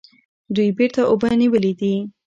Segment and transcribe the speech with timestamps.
[0.55, 1.93] دوی بیرته اوبه نیولې دي.